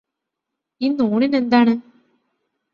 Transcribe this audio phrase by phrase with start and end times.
[0.81, 1.73] ഇന്ന് ഊണിനെന്താണ്?